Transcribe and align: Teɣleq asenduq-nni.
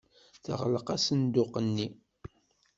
Teɣleq 0.43 0.87
asenduq-nni. 0.95 1.87